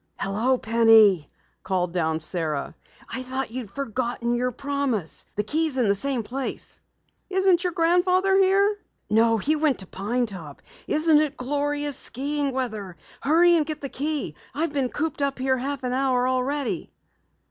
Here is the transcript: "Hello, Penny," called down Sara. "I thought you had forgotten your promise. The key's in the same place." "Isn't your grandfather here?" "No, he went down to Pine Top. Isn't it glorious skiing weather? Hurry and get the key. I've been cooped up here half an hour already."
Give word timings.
"Hello, 0.19 0.57
Penny," 0.57 1.29
called 1.61 1.93
down 1.93 2.19
Sara. 2.19 2.73
"I 3.07 3.21
thought 3.21 3.51
you 3.51 3.59
had 3.61 3.69
forgotten 3.69 4.33
your 4.33 4.51
promise. 4.51 5.27
The 5.35 5.43
key's 5.43 5.77
in 5.77 5.87
the 5.87 5.93
same 5.93 6.23
place." 6.23 6.81
"Isn't 7.29 7.63
your 7.63 7.73
grandfather 7.73 8.35
here?" 8.35 8.79
"No, 9.11 9.37
he 9.37 9.55
went 9.55 9.77
down 9.77 9.81
to 9.81 9.85
Pine 9.99 10.25
Top. 10.25 10.63
Isn't 10.87 11.19
it 11.19 11.37
glorious 11.37 11.97
skiing 11.97 12.51
weather? 12.51 12.95
Hurry 13.21 13.55
and 13.55 13.63
get 13.63 13.79
the 13.81 13.89
key. 13.89 14.33
I've 14.55 14.73
been 14.73 14.89
cooped 14.89 15.21
up 15.21 15.37
here 15.37 15.57
half 15.59 15.83
an 15.83 15.93
hour 15.93 16.27
already." 16.27 16.91